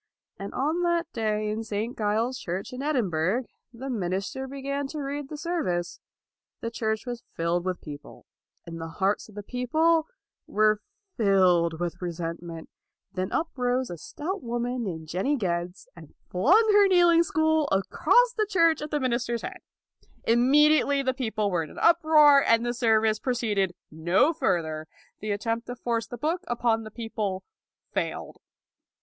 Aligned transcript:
And 0.39 0.51
on 0.55 0.81
that 0.81 1.13
day 1.13 1.47
in 1.51 1.63
St. 1.63 1.95
Giles's 1.95 2.41
Church 2.41 2.73
in 2.73 2.81
Edinburgh, 2.81 3.43
the 3.71 3.87
minister 3.87 4.47
began 4.47 4.87
to 4.87 4.99
read 4.99 5.29
the 5.29 5.37
service. 5.37 5.99
The 6.59 6.71
church 6.71 7.05
was 7.05 7.21
filled 7.35 7.65
with 7.65 7.81
people, 7.81 8.25
and 8.65 8.81
the 8.81 8.87
hearts 8.87 9.29
of 9.29 9.35
the 9.35 9.43
people 9.43 10.07
were 10.47 10.81
filled 11.17 11.79
with 11.79 12.01
resentment. 12.01 12.67
Then 13.13 13.31
up 13.31 13.49
rose 13.55 13.91
a 13.91 13.97
stout 13.99 14.41
woman 14.41 14.83
named 14.85 15.07
Jenny 15.07 15.35
Geddes, 15.35 15.87
and 15.95 16.15
flung 16.31 16.67
her 16.73 16.87
kneel 16.87 17.09
ing 17.09 17.21
stool 17.21 17.69
across 17.71 18.33
the 18.35 18.47
church 18.49 18.81
at 18.81 18.89
the 18.89 18.99
min 18.99 19.13
ister's 19.13 19.43
head. 19.43 19.59
Immediately 20.23 21.03
the 21.03 21.13
people 21.13 21.51
were 21.51 21.61
in 21.61 21.69
an 21.69 21.79
uproar 21.79 22.43
and 22.43 22.65
the 22.65 22.73
service 22.73 23.19
proceeded 23.19 23.75
no 23.91 24.33
further. 24.33 24.87
The 25.19 25.29
attempt 25.29 25.67
to 25.67 25.75
force 25.75 26.07
the 26.07 26.17
book 26.17 26.41
upon 26.47 26.85
the 26.85 26.89
people 26.89 27.43
failed. 27.93 28.39